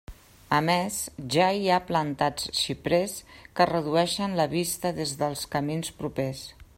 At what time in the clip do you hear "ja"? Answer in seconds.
1.35-1.49